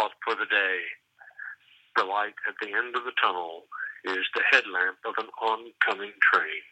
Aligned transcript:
thought 0.00 0.16
for 0.24 0.34
the 0.34 0.48
day. 0.48 0.78
The 1.96 2.04
light 2.04 2.38
at 2.48 2.54
the 2.62 2.72
end 2.72 2.96
of 2.96 3.04
the 3.04 3.12
tunnel 3.20 3.64
is 4.04 4.24
the 4.34 4.40
headlamp 4.50 4.96
of 5.04 5.12
an 5.18 5.28
oncoming 5.42 6.12
train. 6.32 6.64